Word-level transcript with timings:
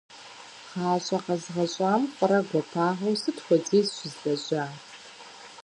ГъащӀэ 0.81 1.17
къэзгъэщӀам 1.25 2.01
фӀырэ 2.15 2.39
гуапагъэу 2.47 3.15
сыт 3.21 3.37
хуэдиз 3.43 3.87
щызлэжьа? 3.97 4.65